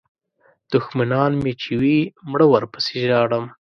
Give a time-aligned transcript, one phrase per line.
[0.71, 1.99] دوښمنان مې چې وي
[2.31, 3.45] مړه ورپسې ژاړم.